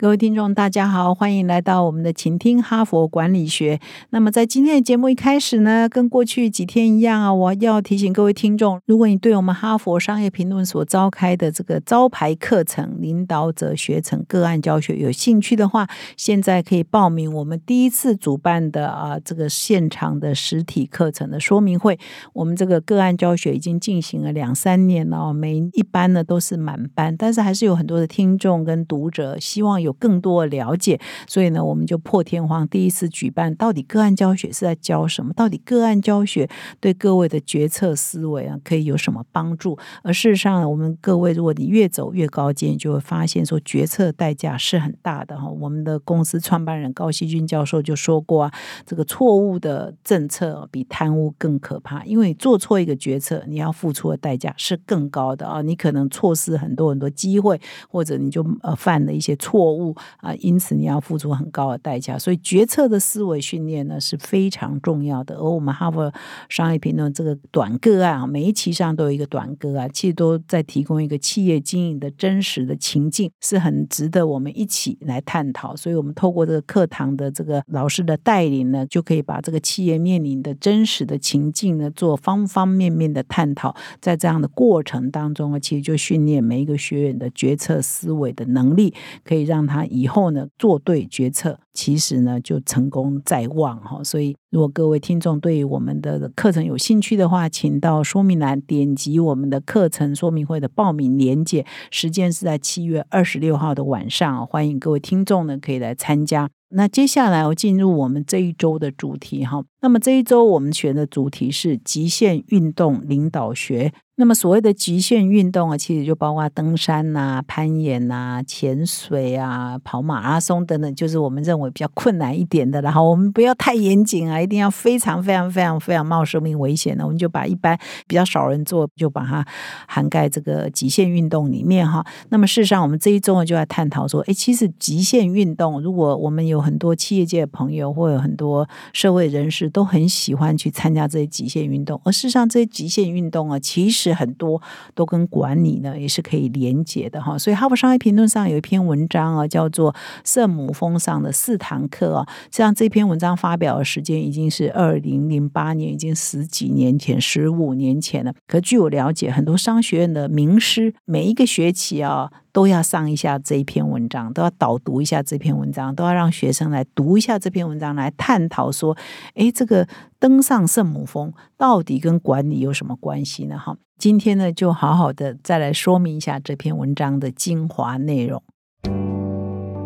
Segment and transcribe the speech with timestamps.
[0.00, 3.80] 各位听众，大家好，欢迎来到我们的倾听哈佛管理学。
[4.10, 21.98] 那么在今天的节目一开始呢，跟过去几天一样啊，我要提醒各位听众，如果你对我们哈佛商业评论所召开的这个招牌课程——领导者学程个案教学有兴趣的话，现在可以报名我们第一次主办的啊这个现场的实体课程的说明会。
[22.34, 29.87] 我们这个个案教学已经进行了两三年了，每一班呢都是满班，但是还是有很多的听众跟读者希望有。
[29.88, 33.54] 有更多的了解，所以呢，我们就破天荒第一次举办。
[33.54, 35.32] 到底个案教学是在教什么？
[35.32, 39.78] 到底个案教学对各位的决策思维啊，可以有什么帮助？
[40.02, 45.48] 而事实上，我们各位，如果你越走越高阶，你就会发现说，决策代价是很大的哈。
[45.48, 48.52] 我们的公司创办人高希军教授就说过啊，
[48.84, 55.62] 这个错误的政策比贪污更可怕，因为做错一个决策，你要付出的代价是更高的啊。
[55.62, 59.77] 你可能错失很多很多机会，或者你就呃犯了一些错误。
[59.78, 65.36] 物啊，因此你要付出很高的代价，所以决策的思维训练呢是非常重要的。
[65.36, 66.12] 而我们哈佛
[66.48, 75.76] 商业评论这个短个案啊，每一期上都有一个短个案，其实都在提供一个企业经营的真实的情境，是很值得我们一起来探讨。
[75.76, 83.76] 所以，我们透过这个课堂的这个老师的带领呢，就可以把这个企业面临的真实的情境呢，做方方面面的探讨。
[84.00, 94.02] 在这样的过程当中啊，其实就训练每一个学员的决策思维的能力，可以让他以后呢做对决策，其实呢就成功在望哈。
[94.02, 106.48] 所以，如果各位听众对我们的课程有兴趣的话，请到说明栏点击我们的课程说明会的报名链接，时间是在七月二十六号的晚上，欢迎各位听众呢可以来参加。
[106.70, 109.64] 那接下来我进入我们这一周的主题哈。
[109.80, 113.92] 那么这一周我们选的主题是极限运动领导学。
[114.20, 122.82] 那么所谓的极限运动啊，其实就包括登山呐、攀岩呐、潜水啊、跑马拉松等等，就是我们认为比较困难一点的。
[122.82, 127.78] 然后我们不要太严谨啊，一定要非常非常非常非常冒生命危险的，我们就把一般
[128.08, 129.46] 比较少人做，就把它
[129.86, 132.04] 涵盖这个极限运动里面哈。
[132.30, 144.60] 那么事实上，我们这一周呢就在探讨说，哎，其实极限运动，如果我们有很多企业界的朋友，或有很多社会人士都很喜欢去参加这些极限运动，而事实上这些极限运动啊，其实很多
[144.94, 149.92] 都跟管理呢也是可以连接的哈，所以哈佛商业评论上有一篇文章啊，叫做
[150.24, 158.32] 《圣母峰上的四堂课》啊，像这篇文章发表的时间已经是二零零八年，已经十几年前、十五年前了。
[158.46, 162.30] 可据我了解，很多商学院的名师每一个学期啊。
[162.52, 168.96] 都要上一下这一篇文章，都要导读一下这篇文章，都要让学生来读一下这篇文章，来探讨说，
[169.34, 169.86] 哎，这个
[170.18, 173.58] 登上圣母峰到底跟管理有什么关系呢？
[173.58, 178.42] 哈，今天呢，就好好的再来说明一下这篇文章的精华内容。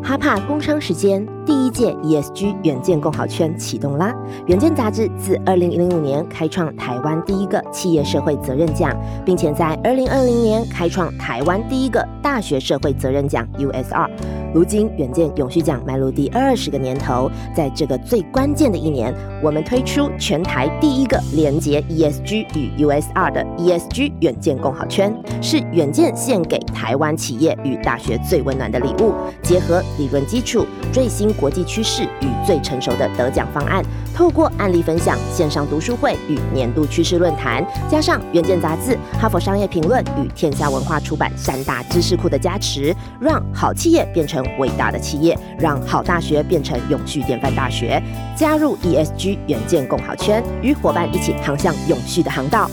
[0.04, 4.12] 哈帕工商时间，第一届 ESG 远见共好圈启动啦！
[4.46, 8.92] 远见杂志自二零零五年开创台湾第一个企业社会责任奖，
[9.24, 14.10] 并且在二零二零年开创台湾第一个大学社会责任奖 USR。
[14.52, 29.82] 如今远见永续奖迈入第二十个年头，在这个最关键的一年，我们推出全台第一个连接 ESG 与 USR 的 ESG 远见共好圈，是远见献给台湾企业与大学最温暖的礼物，结合。
[29.98, 48.03] 理论基础、最新国际趋势与最成熟的得奖方案，透过案例分享、线上读书会与年度趋势论坛，加上《远见》杂志、哈佛商业评论与天下文化出版三大知识库的加持，让好企业变成伟大的企业，让好大学变成永续典范大学。
[48.36, 52.70] 加入 ESG 远见共好圈，与伙伴一起航向永续的航道。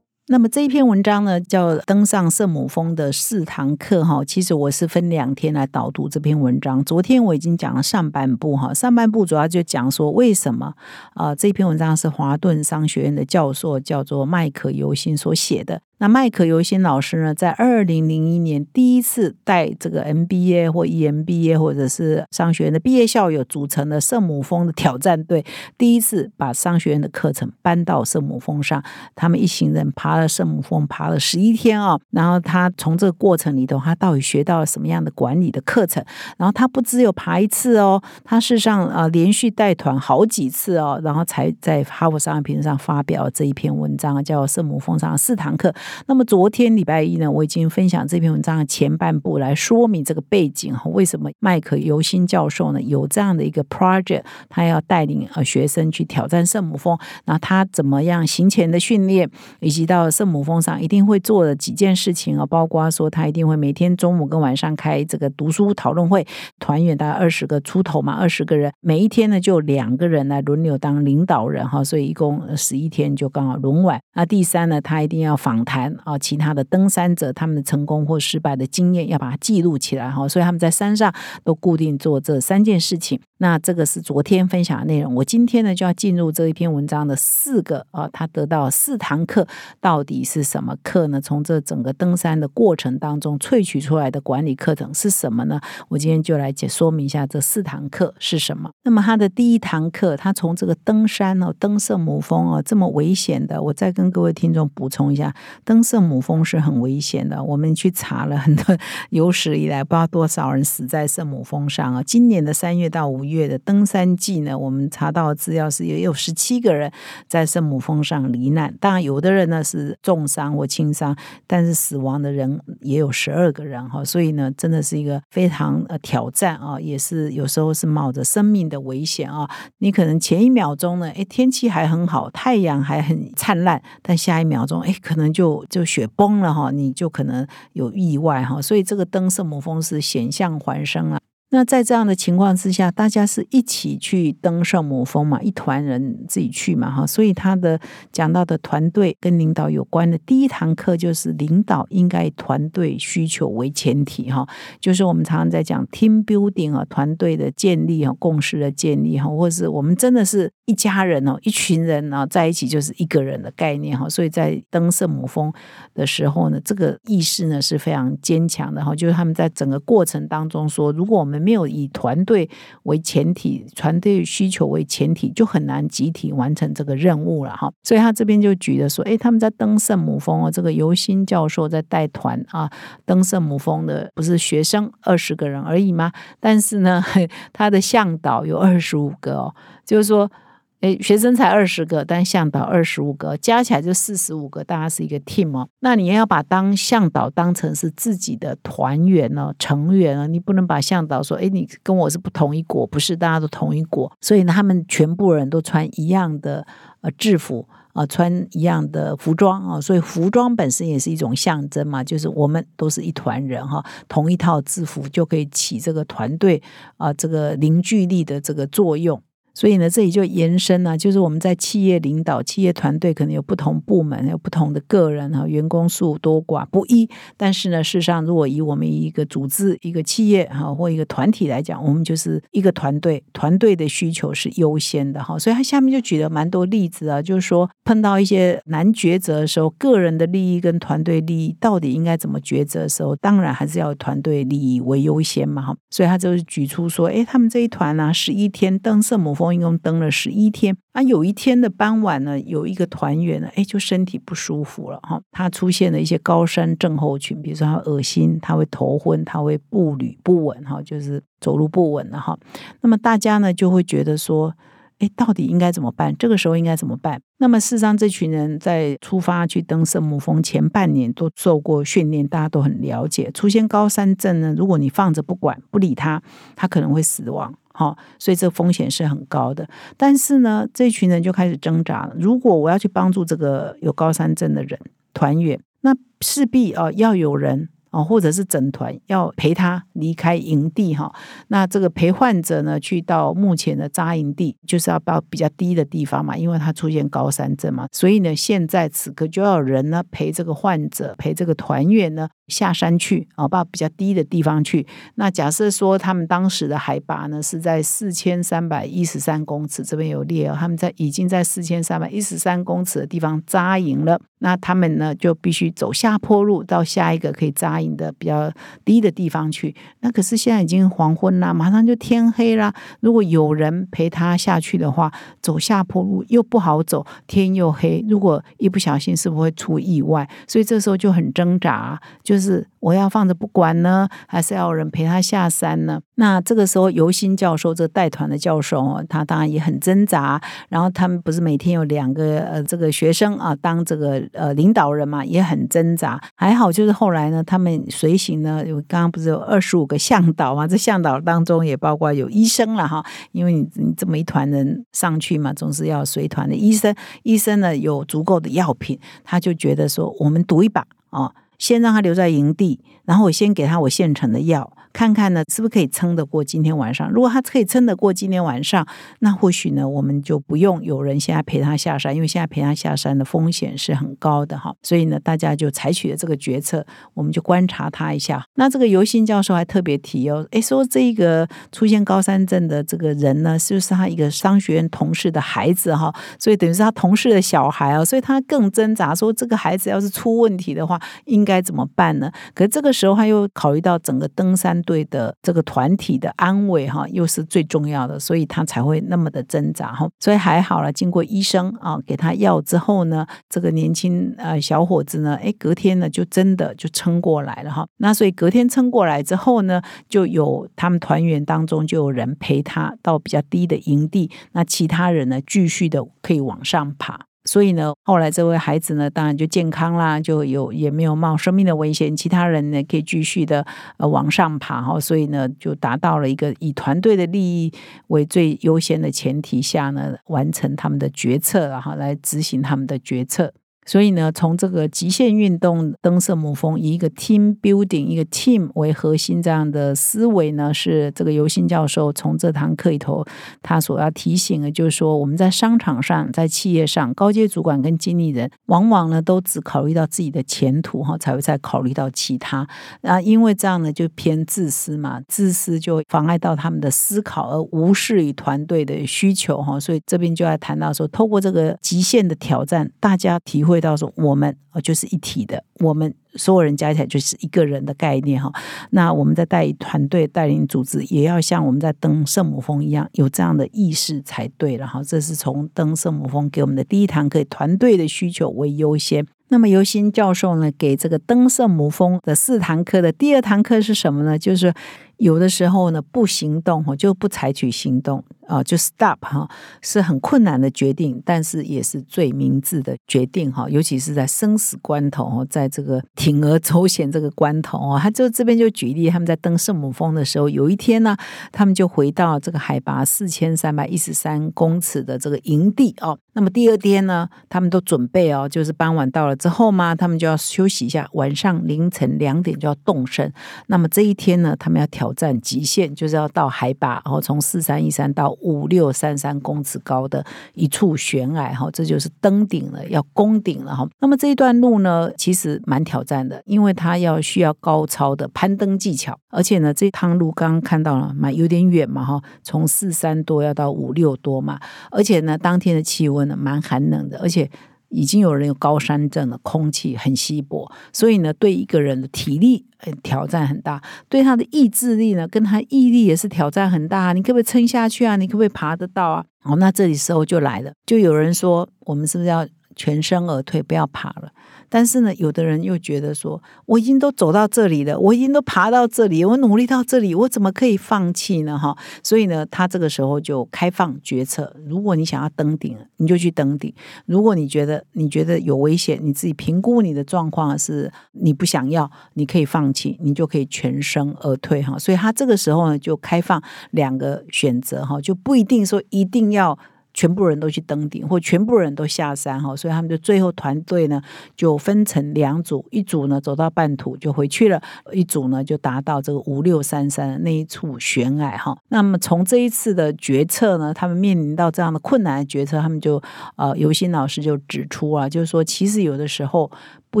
[0.30, 4.22] 那么这一篇文章呢，叫《登上圣母峰的四堂课》哈。
[4.22, 6.84] 其实我是分两天来导读这篇文章。
[6.84, 10.74] 昨天我已经讲了上半部哈，上半部主要就讲说为什么
[11.14, 15.80] 啊这篇文章是华顿商学院的教授叫做麦克尤辛所写的。
[15.98, 25.44] 那麦克尤辛老师呢，在二零零一年第一次带这个 MBA 或 EMBA 或者是商学院的毕业校友组成的圣母峰的挑战队，
[25.76, 28.82] 第一次把商学院的课程搬到圣母峰上。
[29.16, 31.98] 他们一行人爬了圣母峰，爬了十一天啊。
[32.10, 36.04] 然后他从这个过程里头，他到底学到了什么样的管理的课程？
[36.36, 45.70] 然后他不只有爬一次哦，他事实上啊连续带团好几次哦，然后才在哈佛商业评论上发表这一篇文章，叫《圣母峰上四堂课》。
[46.06, 59.30] 那么昨天礼拜一呢，我已经分享这篇文章的前半部来说明这个背景哈，为什么麦克尤辛教授呢有这样的一个 project，他要带领呃学生去挑战圣母峰，那他怎么样行前的训练，
[59.60, 66.26] 以及到圣母峰上一定会做的几件事情啊，包括说他一定会每天中午跟晚上开这个读书讨论会，
[66.58, 74.00] 团员大概二十个出头嘛，二十个人，每一天呢就两个人来轮流当领导人哈，所以一共十一天就刚好轮完。
[74.14, 75.77] 那第三呢，他一定要访谈。
[76.04, 81.12] 啊，其他的登山者他们的成功或失败的经验要把它记录起来哈，所以他们在山上
[81.44, 83.20] 都固定做这三件事情。
[83.40, 89.46] 那这个是昨天分享的内容，我今天呢就要进入这一篇文章的四个啊，他得到四堂课
[89.80, 91.20] 到底是什么课呢？
[91.20, 95.60] 从这整个登山的过程当中萃取出来的管理课程是什么呢？
[95.88, 98.70] 我今天就来解说明一下这四堂课是什么。
[98.82, 105.32] 那么他的第一堂课，他从这个登山哦，登圣母峰哦，这么危险的，我再跟各位听众补充一下，
[105.68, 107.44] 登圣母峰是很危险的。
[107.44, 108.76] 我们去查了很多
[109.10, 113.28] 有史以来不知道多少人死在圣母峰上啊，今年的三月到五。
[113.28, 116.90] 月的登山季呢，我们查到资料是也有十七个人
[117.26, 118.74] 在圣母峰上罹难。
[118.80, 121.14] 当然，有的人呢是重伤或轻伤，
[121.46, 124.02] 但是死亡的人也有十二个人哈。
[124.02, 129.46] 所以呢，真的是一个非常呃挑战啊，也是有时候是冒着生命的危险啊。
[129.78, 138.60] 你可能前一秒钟呢，哎，天气还很好，太阳还很灿烂，但下一秒钟，哎，可能就就雪崩了哈，你就可能有意外哈。
[138.60, 141.20] 所以这个灯圣母峰是险象环生啊。
[141.50, 147.80] 那在这样的情况之下，大家是一起去登圣母峰嘛，一团人自己去嘛，哈，所以他的
[148.12, 154.46] 讲到的团队跟领导有关的第一堂课就是领导应该以团队需求为前提，哈，
[154.78, 165.50] 就是我们常常在讲 team building 啊，团队的建立啊，共识的建立哈，或者是我们真的是一家人哦，一群人啊在一起就是一个人的概念哈，所以在登圣母峰
[165.94, 172.48] 的时候呢，这个意识呢是非常坚强的哈，就是他们在整个过程当中说，如果我们没有以团队
[172.84, 177.72] 为前提，团队需求为前提，就很难集体完成这个任务了哈。
[177.82, 182.70] 所以他这边就举的说，哎，他们在登圣母峰哦，这个尤新教授在带团啊，
[183.04, 186.12] 登圣母峰的不是学生二十个人而已吗？
[186.40, 187.02] 但是呢，
[187.52, 189.54] 他的向导有二十五个哦，
[189.84, 190.30] 就是说。
[190.80, 195.68] 哎，学生才二十个，但向导二十五个，加起来就四十五个，大家是一个 team 哦。
[195.80, 206.64] 那你要把当向导当成是自己的团员呢，成员啊，你不能把向导说，哎，你跟我是不同一国，不是大家都同一国，所以呢，他们全部人都穿一样的
[207.00, 216.62] 呃制服啊，穿一样的服装啊，所以服装本身也是一种象征嘛，就是我们都是一团人哈，同一套制服就可以起这个团队
[216.98, 219.20] 啊，这个凝聚力的这个作用。
[219.58, 227.10] 所以呢，这里就延伸了，就是我们在企业领导、企业团队可能有不同部门、有不同的个人哈，员工数多寡不一。
[227.36, 235.36] 但是呢，事实上，如果以我们一个组织、一个企业哈或一个团体来讲，我们就是一个团队，团队的需求是优先的哈。
[235.36, 245.76] 所以他下面就举了蛮多例子啊，就是说碰到一些难抉择的时候，个人的利益跟团队利益到底应该怎么抉择的时候，当然还是要团队利益为优先嘛哈。
[245.90, 249.47] 所以他就是举出说，哎，他们这一团呢，十一天登圣母峰。
[249.54, 262.38] 一共登了十一天啊，有一天的傍晚呢，有一个团员呢，哎，就身体不舒服了哈，他出现了一些高山症候群，比如说他恶心，他会头昏，他会步履不稳哈，就是走路不稳了哈。
[262.80, 264.54] 那么大家呢就会觉得说，
[264.98, 266.14] 哎，到底应该怎么办？
[266.18, 267.20] 这个时候应该怎么办？
[267.40, 276.20] 那么事实上，这群人在出发去登圣母峰前半年都受过训练，大家都很了解，出现高山症呢，如果你放着不管不理他，
[276.56, 277.54] 他可能会死亡。
[277.78, 279.68] 好，所以这风险是很高的。
[279.96, 282.12] 但是呢，这群人就开始挣扎了。
[282.18, 284.76] 如果我要去帮助这个有高山症的人
[285.14, 287.68] 团圆，那势必啊要有人。
[288.04, 291.12] 或者是整团要陪他离开营地哈，
[291.48, 304.86] 那这个陪患者呢，去到目前的扎营地，就是要到比较低的地方嘛，因为他出现高山症嘛，所以呢，现在此刻就要人呢陪这个患者，陪这个团员呢下山去啊，到比较低的地方去。
[305.16, 314.20] 那假设说他们当时的海拔呢是在四千三百一十三公尺，这边有列哦，他们在已经在四千三百一十三公尺的地方扎营了。
[314.40, 318.50] 那他们呢就必须走下坡路到下一个可以扎营的比较
[318.84, 319.74] 低的地方去。
[320.00, 322.72] 那可是现在已经黄昏啦，马上就天黑啦。
[323.00, 330.28] 如果有人陪他下去的话，走下坡路又不好走，天又黑，如果一不小心是不是会出意外？
[330.46, 336.00] 所以这时候就很挣扎，就是我要放着不管呢，还是要有人陪他下山呢？
[336.14, 340.40] 那这个时候，尤新教授这个带团的教授哦，他当然也很挣扎。
[340.70, 346.18] 然后他们不是每天有两个呃这个学生啊当这个呃领导人嘛，也很挣扎。
[346.34, 350.66] 还好就是后来呢，他们随行呢，有刚刚不是有二十五个向导嘛？
[350.66, 356.94] 这向导当中也包括有医生了哈，因为你你这么一团人上去嘛，总是要随团的医生。
[357.22, 364.72] 医生呢有足够的药品，他就觉得说，我们赌一把啊，先让他留在营地，然后我先给他我现成的药。
[364.92, 367.10] 看看呢，是不是可以撑得过今天晚上？
[367.10, 368.86] 如果他可以撑得过今天晚上，
[369.20, 374.74] 那或许呢，我们就不用有人现在陪他下山，因为现在陪他下山的风险是很高的哈。
[374.82, 378.44] 所以呢，大家就采取了这个决策，我们就观察他一下。
[378.54, 386.12] 那这个尤新教授还特别提哦，诶，说这个出现高山症的这个人呢，是不是他一个商学院同事的孩子哈？
[386.38, 392.32] 所以等于是他同事的小孩哦，所以他更挣扎，说这个孩子要是出问题的话，应该怎么办呢？
[392.54, 394.77] 可这个时候他又考虑到整个登山。
[394.82, 400.08] 队的这个团体的安慰哈，又是最重要的，所以他才会那么的挣扎哈。
[400.18, 407.86] 所以还好了，经过医生啊给他药之后呢，这个年轻呃小伙子呢，哎，隔天呢就真的就撑过来了哈。
[407.98, 417.27] 那所以隔天撑过来之后呢，就有他们团员当中就有人陪他到比较低的营地，那其他人呢继续的可以往上爬。
[417.48, 422.14] 所以呢，后来这位孩子呢，当然就健康啦，就有也没有冒生命的危险。
[422.14, 425.00] 其他人呢，可以继续的呃往上爬哈。
[425.00, 427.72] 所以呢，就达到了一个以团队的利益
[428.08, 433.54] 为最优先的前提下呢，完成他们的决策，然后来执行他们的决策。
[433.88, 443.24] 所以呢，从这个极限运动登圣母峰，以一个 team building 一个 team 为核心这样的思维呢，是这个尤新教授从这堂课里头
[443.62, 452.68] 他所要提醒的，就是说我们在商场上、在企业上，高阶主管跟经理人往往呢都只考虑到自己的前途哈，才会再考虑到其他
[453.00, 459.80] 啊，因为这样呢就偏自私嘛，自私就妨碍到他们的思考，而无视于团队的需求哈。
[459.80, 463.77] 所以这边就要谈到说，透过这个极限的挑战，大家体会。
[463.80, 468.52] 到说我们啊就是一体的，我们所有人加起来就是一个人的概念哈。
[468.90, 475.02] 那我们在带团队、带领组织，也要像我们在登圣母峰一样，有这样的意识才对了哈。
[475.02, 479.26] 这是从登圣母峰给我们的第一堂课，团队的需求为优先。
[479.50, 484.38] 那么尤新教授呢，给这个登圣母峰的四堂课的第二堂课是什么呢？
[484.38, 484.74] 就是
[485.18, 488.24] 有的时候呢，不行动哈，就不采取行动。
[488.48, 489.46] 啊，就 stop 哈，
[489.82, 493.68] 是很困难的决定，但是也是最明智的决定哈。
[493.68, 501.14] 尤其是在生死关头，在这个铤而走险这个关头啊，他就这边就举例，他们在登圣母峰的时候，有一天呢，
[501.52, 506.18] 他们就回到这个海拔四千三百一十三公尺的这个营地哦。
[506.32, 513.30] 那么第二天呢，他们都准备哦，就是傍晚到了之后嘛，他们就要休息一下，晚上凌晨两点就要动身。
[513.66, 520.22] 那么这一天呢，他们要调挑战极限，就是要到海拔，然后从四三一三到五六三三公尺高的
[520.52, 523.88] 一处悬崖哈，这就是登顶了，要攻顶了哈。
[524.00, 534.60] 那么这一段路呢，其实蛮挑战的，因为它要需要高超的攀登技巧，而且呢，这趟路刚刚看到了，蛮有点远嘛哈，从四三多要到五六多嘛，
[534.90, 537.50] 而且呢，当天的气温呢蛮寒冷的，而且。
[537.88, 542.66] 已经有人有高山症了，空气很稀薄，所以呢，对一个人的体力
[543.02, 547.12] 挑战很大，对他的意志力呢，跟他毅力也是挑战很大。
[547.12, 548.16] 你可不可以撑下去啊？
[548.16, 549.24] 你可不可以爬得到啊？
[549.44, 554.30] 哦，那这里时候就来了，就有人说，我们是不是要全身而退，不要爬了？
[554.68, 561.58] 但是呢，有的人又觉得说，我已经都走到这里了，我已经都爬到这里，我努力到这里，我怎么可以放弃呢？
[561.58, 564.54] 哈，所以呢，他这个时候就开放决策。
[564.66, 566.72] 如果你想要登顶，你就去登顶；
[567.06, 574.62] 如果你觉得你觉得有危险，你自己评估你的状况是你不想要，你可以放弃，你就可以全身而退。
[574.62, 577.84] 哈，所以他这个时候呢，就开放两个选择。
[577.84, 579.58] 哈，就不一定说一定要。
[579.98, 584.00] 全部人都去登顶，或全部人都下山哈，所以他们就最后团队呢
[584.36, 587.60] 就分成两组，一组呢走到半途就回去了，
[587.92, 591.58] 一组呢就达到这个五六三三那一处悬崖哈。
[591.70, 596.00] 那么从这一次的决策呢，他们面临到这样的困难的决策，他们就
[596.36, 599.50] 呃尤新老师就指出啊，就是说其实有的时候
[599.90, 600.00] 不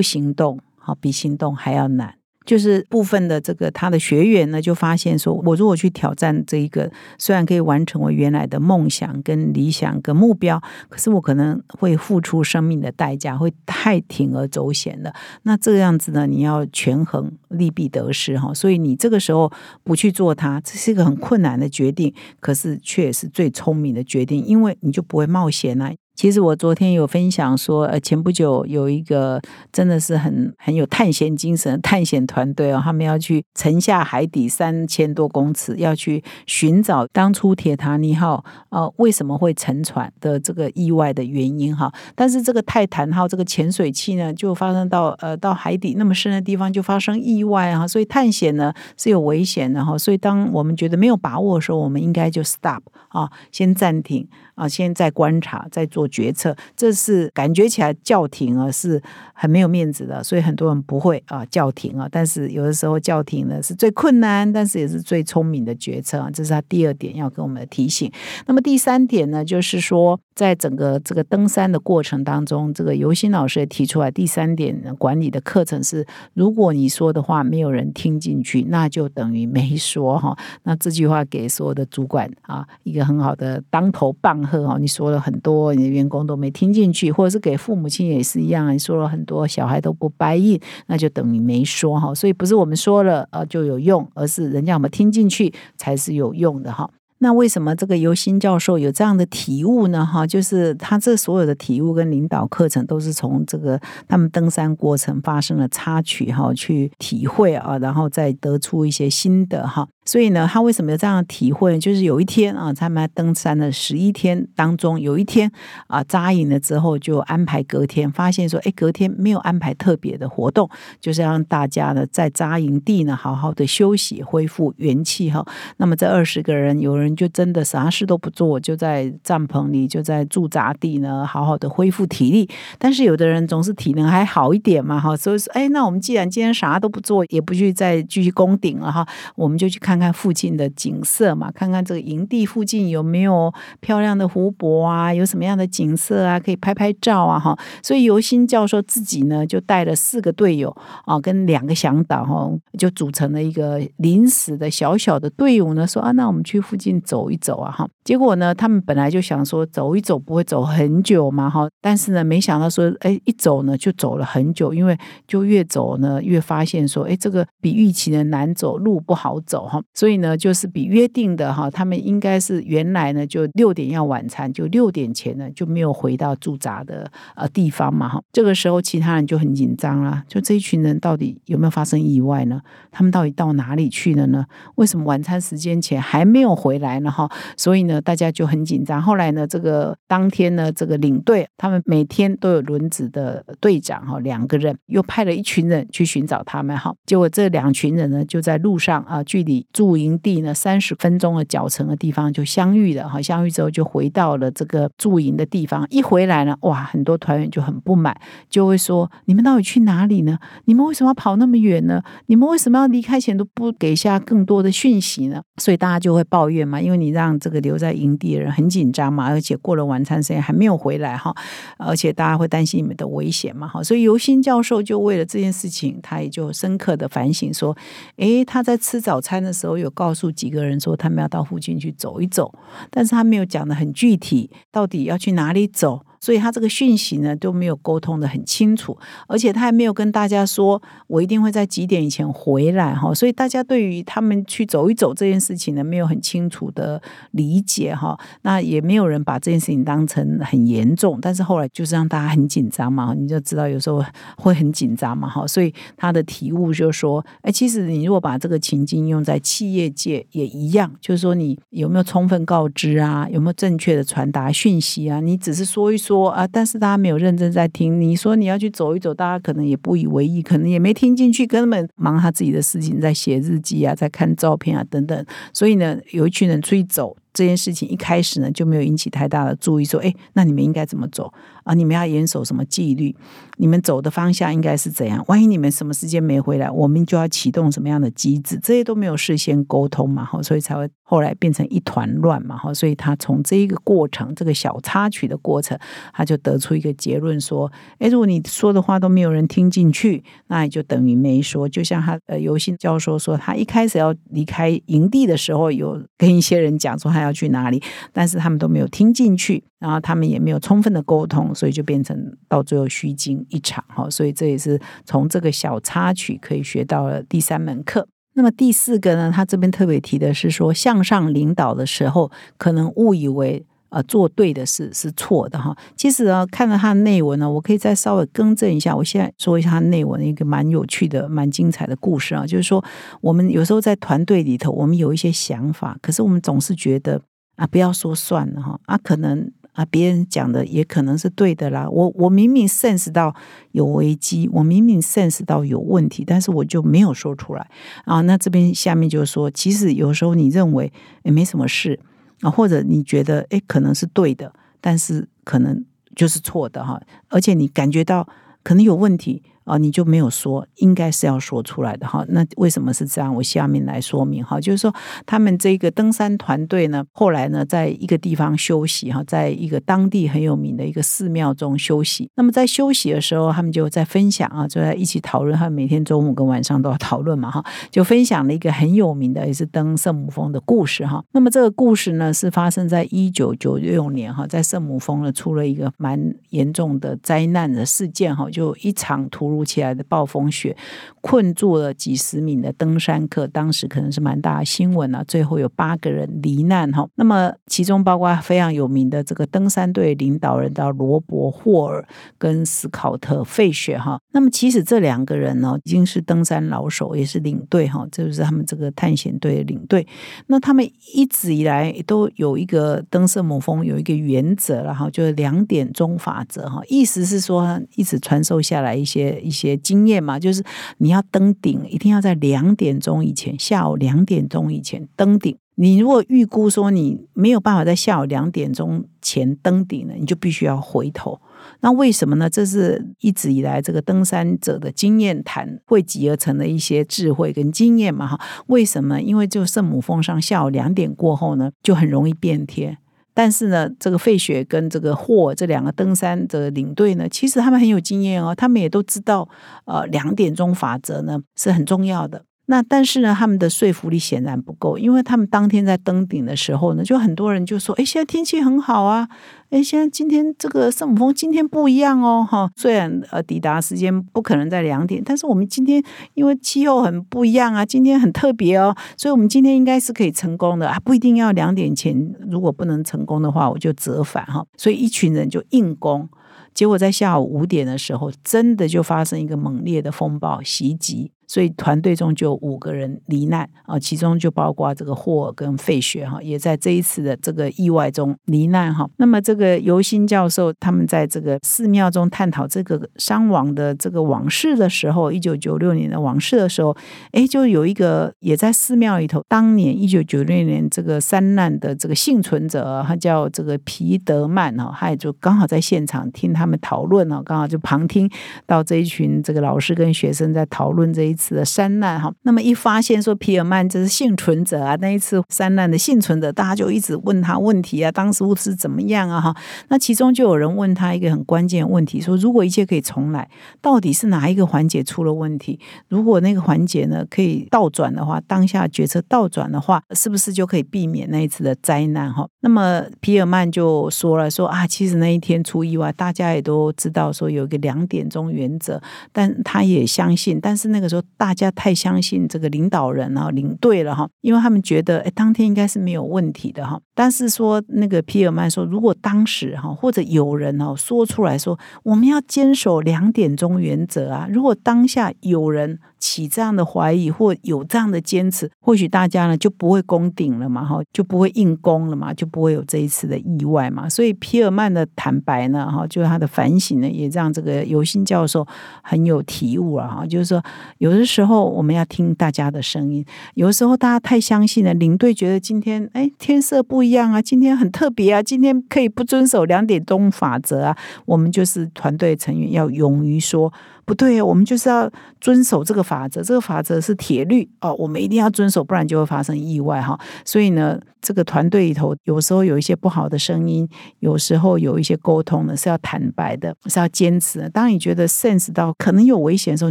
[0.00, 2.14] 行动好比行动还要难。
[2.46, 15.12] 就是部分的这个他的学员呢，就发现说，我如果去挑战这一个，虽然可以完成我原来的梦想、跟理想、跟目标，可是我可能会付出生命的代价，会太铤而走险了。
[15.42, 19.52] 那这样子呢，你要权衡利弊得失哈，所以你这个时候
[19.84, 25.92] 不去做它，这是一个很困难的决定，可是却也是最聪明的决定，因为你就不会冒险啊。
[26.18, 41.88] 其实我昨天有分享说，呃，前不久有一个真的是很很有探险精神的探险团队哦，他们要去沉下海底三千多公尺，要去寻找当初铁达尼号呃为什么会沉船的这个意外的原因哈。
[42.16, 49.96] 但是这个泰坦号这个潜水器呢，就发生到呃到海底那么深的地方就发生意外啊，所以探险呢是有危险的哈。
[49.96, 56.07] 所以当我们觉得没有把握的时候，我们应该就 stop 啊，先暂停啊，先再观察，再做。
[56.08, 59.00] 决策，这是感觉起来叫停啊，是
[59.34, 62.08] 很没有面子的，所以很多人不会啊叫停啊。
[62.10, 66.30] 但是有的时候叫停呢是最困难，但是也是最聪明的决策啊。
[66.32, 68.10] 这是他第二点要跟我们的提醒。
[68.46, 80.36] 那么第三点呢，就是说，在整个这个登山的过程当中，这个尤新老师也提出来第三点管理的课程是：如果你说的话没有人听进去，那就等于没说哈。
[80.62, 84.78] 那这句话给所有的主管啊一个很好的当头棒喝哈。
[84.78, 85.97] 你说了很多，你。
[85.98, 92.14] 员工都没听进去，或者是给父母亲也是一样，你说了很多，小孩都不答应，那就等于没说哈。
[92.14, 96.90] 所以不是我们说了呃就有用，而是人家我们听进去才是有用的哈。
[97.20, 100.06] 那为什么这个尤新教授有这样的体悟呢？
[100.06, 109.88] 哈，就是他这所有的体悟跟领导课程都是从这个他们登山过程发生的插曲哈去体会啊，然后再得出一些心得哈。
[110.08, 111.78] 所以呢，他为什么有这样的体会？
[111.78, 115.52] 就是有一天啊，他们登山的十一天当中，有一天
[115.86, 120.66] 啊扎营了之后，就安排隔天，发现说，哎，隔天没有安排特别的活动，
[120.98, 125.44] 就是让大家呢在扎营地呢好好的休息，恢复元气哈。
[125.76, 132.48] 那么这二十个人，有人就真的啥事都不做，就在帐篷里，就在驻扎地呢，好好的恢复体力。
[132.78, 139.97] 但是有的人总是体能还好一点嘛哈，所以说，哎，那我们既然今天啥都不做，也不去再继续攻顶了哈，我们就去看。
[139.98, 147.58] 看附近的景色嘛，看看这个营地附近有没有漂亮的湖泊啊，有什么样的景色啊，可以拍拍照啊，哈。
[147.82, 150.74] 所以尤新教授自己呢，就带了四个队友
[151.04, 157.88] 啊，跟两个向导哈，就组成了一个临时的小小的队伍呢，说啊，那我们去附近走一走啊，哈。
[158.04, 161.68] 结果呢，他们本来就想说走一走不会走很久嘛，哈。
[161.80, 169.80] 但是呢，没想到说，哎，一走呢就走了很久，因为就越走呢越发现说，哎，这个比预期的难走，路不好走哈。
[169.94, 178.22] 所以呢，就是比约定的哈，他们应该是原来呢就六点要晚餐，就六点前呢就没有回到驻扎的呃地方嘛哈。
[178.32, 182.60] 这个时候其他人就很紧张啦，就这一群人到底有没有发生意外呢？
[182.90, 184.44] 他们到底到哪里去了呢？
[184.76, 187.10] 为什么晚餐时间前还没有回来呢？
[187.10, 189.02] 哈，所以呢大家就很紧张。
[189.02, 196.94] 后来呢，这个当天呢，这个领队他们每天都有轮值的队长哈，两个人又派了一群人去寻找他们哈。
[197.04, 199.66] 结果这两群人呢就在路上啊，距离。
[199.72, 205.86] 驻营地呢，三十分钟的脚程的地方就相遇了哈，相遇之后就回到了这个驻营的地方。
[205.90, 210.38] 一回来呢，哇，很多团员就很不满，就会说：你们到底去哪里呢？
[210.64, 212.02] 你们为什么要跑那么远呢？
[212.26, 215.42] 你们为什么要离开前都不给下更多的讯息呢？
[215.58, 221.34] 所以大家就会抱怨嘛，因为你让这个留在营地的人很紧张嘛，而且过了晚餐时间还没有回来哈，
[221.78, 223.82] 而且大家会担心你们的危险嘛哈。
[223.82, 227.76] 所以尤新教授就为了这件事情，他也就深刻的反省说：
[228.16, 229.78] 诶，他在吃早餐的时候。
[229.78, 232.52] 有告诉几个人说他们要到附近去走一走，
[232.90, 236.04] 但是他没有讲的很具体，到底要去哪里走。
[236.20, 243.14] 所以他这个讯息呢都没有沟通的很清楚，而且他还没有跟大家说，我一定会在几点以前回来哈。
[243.14, 247.00] 所以大家对于他们去走一走这件事情呢，没有很清楚的
[247.30, 248.18] 理解哈。
[248.42, 254.04] 那也没有人把这件事情当成很严重，但是后来就是让大家很紧张嘛，你就知道有时候
[254.36, 255.46] 会很紧张嘛哈。
[255.46, 265.20] 所以他的体悟就是说，哎，其实你如果把这个情境用在企业界也一样，就是说你有没有充分告知啊，有没有正确的传达讯息啊？
[265.20, 266.07] 你只是说一说。
[266.08, 268.00] 说啊，但是大家没有认真在听。
[268.00, 275.26] 你说你要去走一走，大家可能也不以为意，可能也没听进去，根本忙他自己的事情，在写日记啊，在看照片啊等等。
[275.52, 277.14] 所以呢，有一群人出去走。
[277.34, 281.32] 这件事情一开始呢就没有引起太大的注意，说哎，那你们应该怎么走
[281.68, 283.14] 啊，你们要严守什么纪律？
[283.58, 285.22] 你们走的方向应该是怎样？
[285.28, 288.58] 万一你们什么时间没回来，我们就要启动什么样的机制？
[288.62, 292.72] 这些都没有事先沟通嘛，哈，所以才会后来变成一团乱嘛，哈。
[292.72, 295.78] 所以他从这一个过程，这个小插曲的过程，
[296.14, 301.68] 他就得出一个结论说：，哎，如果你说的话都没有人听进去，那也就等于没说。
[301.68, 312.16] 就像他呃，游戏教授说，他一开始要离开营地的时候，有跟一些人讲说他要去哪里，但是他们都没有听进去，然后他们也没有充分的沟通，所以就变成
[312.48, 313.44] 到最后虚惊。
[313.48, 318.06] 一场哈，所以这也是从这个小插曲可以学到了第三门课。
[318.34, 325.76] 那么第四个呢，他这边特别提的是说，向上领导的时候，可能误以为呃做对的事是错的哈。
[325.96, 328.94] 其实啊，看了他的内文呢，我可以再稍微更正一下。
[328.94, 332.84] 我现在说一下他内文一个蛮有趣的、蛮精彩的故事啊，就是说
[333.20, 337.20] 我们有时候在团队里头，我们有一些想法，可是我们总是觉得
[337.56, 339.50] 啊，不要说算了哈，啊可能。
[339.78, 341.88] 啊，别人讲的也可能是对的啦。
[341.88, 343.32] 我我明明 sense 到
[343.70, 347.70] 有危机，我明明 sense 到有问题，但是我就没有说出来
[348.04, 348.20] 啊。
[348.22, 352.00] 那这边下面就是说，其实有时候你认为也没什么事
[352.40, 355.84] 啊，或者你觉得诶可能是对的，但是可能
[356.16, 357.00] 就是错的哈。
[357.28, 358.26] 而且你感觉到
[358.64, 359.44] 可能有问题。
[359.68, 362.24] 啊，你就没有说，应该是要说出来的哈。
[362.28, 363.34] 那为什么是这样？
[363.34, 364.92] 我下面来说明哈，就是说
[365.26, 372.30] 他们这个登山团队呢，后来呢，在一个地方休息哈，在一个当地很有名的一个寺庙中休息。
[372.34, 375.56] 那么在休息的时候，他们就在分享啊，就在一起讨论。
[375.56, 381.22] 他们每天中午跟晚上都要讨论嘛哈，就分享了一个很有名的，也是登圣母峰的故事哈。
[381.32, 390.76] 那么这个故事呢，是发生在一九九六年哈，在圣母峰呢出了一个蛮严重的灾难的事件哈，就一场突如起来的暴风雪
[391.20, 395.24] 困住了几十名的登山客，当时可能是蛮大的新闻啊。
[395.26, 402.06] 最后有八个人罹难哈，那么其中包括非常有名的这个登山队领导人叫罗伯霍尔
[402.38, 404.20] 跟斯考特费雪哈。
[404.32, 410.06] 那么其实这两个人呢，已经是登山老手，也是领队哈，这就是他们这个探险队的领队。
[410.46, 419.40] 那他们一直以来都有一个登圣母峰有一个原则，然后就是两点钟法则哈，意思是说一直传授下来一些。
[419.48, 420.62] 一些经验嘛，就是
[420.98, 425.56] 你要登顶，一定要在两点钟以前，下午两点钟以前登顶。
[425.80, 431.40] 你如果预估说你没有办法在下午两点钟前登顶呢，你就必须要回头。
[431.80, 432.50] 那为什么呢？
[432.50, 438.40] 这是一直以来这个登山者的经验谈汇集而成的一些智慧跟经验嘛，哈。
[438.66, 439.20] 为什么？
[439.20, 442.98] 因为就圣母峰上下午两点过后呢，就很容易变天。
[443.40, 449.48] 但是呢，这个费雪跟这个霍这两个登山的领队呢，其实他们很有经验哦，他们也都知道，
[449.84, 452.42] 呃，两点钟法则呢是很重要的。
[452.70, 459.26] 那但是呢，他们的说服力显然不够，因为他们当天在登顶的时候呢，就很多人就说：“哎，现在天气很好啊，
[459.70, 466.02] 哎，现在今天这个圣母峰今天不一样哦，哈，虽然呃抵达时间不可能在两点，但是我们今天
[466.34, 476.28] 因为气候很不一样啊，今天很特别哦，所以我们今天应该是可以成功的啊，不一定要两点前，如果不能成功的话，我就折返哈，所以一群人就硬攻，
[476.74, 481.32] 结果在下午五点的时候，真的就发生一个猛烈的风暴袭击。
[481.48, 489.08] 所以团队中就五个人罹难啊，其中就包括这个霍尔跟费雪哈，也在这一次的这个意外中罹难哈。
[489.16, 496.94] 那么这个尤新教授他们在这个寺庙中探讨这个伤亡的这个往事的时候，一九九六年的往事的时候，
[497.32, 508.30] 哎，就有一个也在寺庙里头，当年一九九六年这个山难的这个幸存者，他叫这个皮德曼哈，他也就刚好在现场听他们讨论哦，刚好就旁听
[508.66, 511.37] 到这一群这个老师跟学生在讨论这一。
[511.38, 519.56] 次的山难哈，那么一发现说皮尔曼这是幸存者啊，那一次山难的幸存者，大家就一直问他问题啊，当时是怎么样啊哈？
[519.88, 523.48] 那其中就有人问他一个很关键的问题，说如果一切可以重来，
[523.80, 525.78] 到底是哪一个环节出了问题？
[526.08, 532.44] 如果那个环节呢可以倒转的话，当下决策倒转的话，是不是就可以避免那一次的灾难哈？
[532.60, 539.00] 那么皮尔曼就说了说啊，其实那一天出意外，大家也都知道说有一个两点钟原则，
[539.32, 541.22] 但他也相信，但是那个时候。
[541.36, 547.00] 大家太相信这个领导人啊，领队了哈，因为他们觉得哎，当天应该是没有问题的哈。
[547.20, 555.98] 但是说那个皮尔曼说，如果当时哈，或者有人哈说出来说，我们要坚守两点钟原则啊，如果当下有人。
[556.20, 564.08] 起这样的怀疑或有这样的坚持，或许大家呢就不会攻顶了嘛，哈，就不会硬攻了嘛，就不会有这一次的意外嘛。
[564.08, 568.66] 所以皮尔曼的坦白呢，哈，就是他的反省呢，也让这个尤新教授
[569.00, 570.60] 很有体悟了，哈，就是说
[570.98, 580.96] 有的时候我们要听大家的声音，有的时候大家太相信了，领队觉得今天哎天色不一一样啊，今天很特别啊，今天可以不遵守两点钟法则啊。
[581.24, 583.72] 我们就是团队成员要勇于说。
[584.08, 590.18] 不对，我们就是要遵守这个法则，这个法则是铁律哦，我们一定要遵守，不然就会发生意外哈。
[590.46, 593.86] 所以呢，这个团队里头有时候有一些不好的声音，
[594.20, 597.68] 有时候有一些沟通呢是要坦白的，是要坚持的。
[597.68, 599.90] 当你觉得 sense 到可能有危险的时候，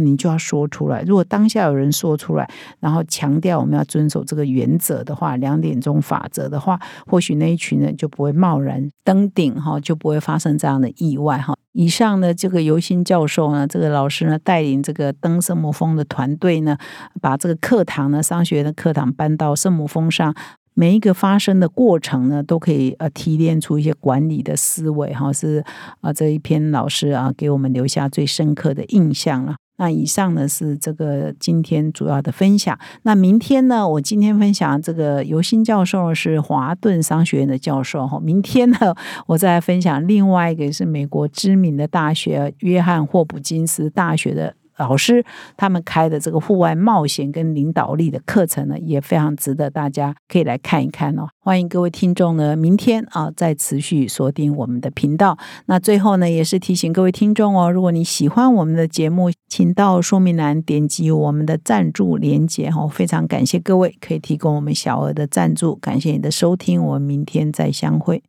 [0.00, 1.00] 你就要说出来。
[1.02, 2.50] 如果当下有人说出来，
[2.80, 11.54] 然后强调我们要遵守这个原则的话，两点钟法则的话，或许那一群人就不会贸然登顶哈，就不会发生这样的意外哈。
[11.78, 16.76] 以上呢，这个尤新教授呢，这个老师呢，带领这个登圣母峰的团队呢，
[17.20, 20.34] 把这个课堂呢，商学院的课堂搬到圣母峰上，
[20.74, 25.64] 每一个发生的过程呢，都可以呃提炼出一些管理的思维哈，是
[26.00, 29.54] 啊这一篇老师啊给我们留下最深刻的印象了。
[29.78, 32.78] 那以上呢是这个今天主要的分享。
[33.02, 38.20] 那明天呢，我今天分享这个尤新教授是华顿商学院的教授哈。
[38.20, 38.94] 明天呢，
[39.26, 44.54] 我再分享另外一个是美国知名的大学约翰霍普金斯大学的。
[44.78, 45.24] 老师
[45.56, 51.28] 他们开的这个户外冒险跟领导力的课程呢，也非常值得大家可以来看一看哦。
[51.40, 55.36] 欢迎各位听众呢，明天啊再持续锁定我们的频道。
[55.66, 62.86] 那最后呢，也是提醒各位听众哦，如果你喜欢我们的节目，请到说明栏点击我们的赞助连接哈。
[62.86, 68.22] 非常感谢各位可以提供我们小额的赞助，感谢你的收听，我们明天再相会。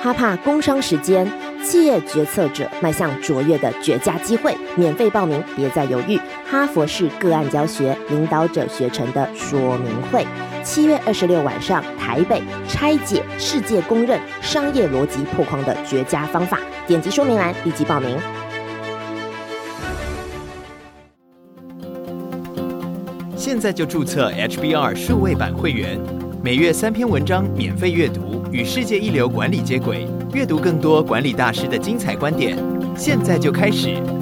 [0.00, 1.51] 哈帕工商时间。
[1.64, 6.18] 企业决策者迈向卓越的绝佳机会，免费报名，别再犹豫！
[6.44, 10.26] 哈佛式个案教学，领导者学成的说明会，
[10.62, 18.18] 七月二十六晚上，台北拆解世界公认商业逻辑破框的绝佳方法，点击说明栏立即报名。
[23.36, 25.98] 现在就注册 HBR 数位版会员，
[26.42, 30.06] 每月三篇文章免费阅读，与世界一流管理接轨。
[30.34, 32.56] 阅读更多管理大师的精彩观点，
[32.96, 34.21] 现在就开始。